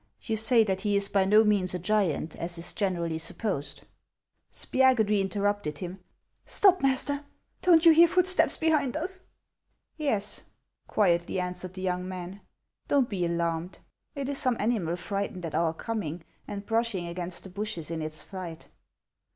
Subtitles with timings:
[0.23, 3.83] You say that he is by no means a giant, as is generally supposed.''
[4.51, 5.99] Spiagudry interrupted him:"
[6.47, 7.23] Stop, master!
[7.61, 9.21] L>ou't you hear footsteps behind us
[9.97, 10.41] '(""Yes,"
[10.87, 12.41] quietly answered the young man;"
[12.87, 13.77] don't be alarmed;
[14.15, 18.23] it is some animal frightened at our coming, and brushing against the bushes in its
[18.23, 18.69] flight."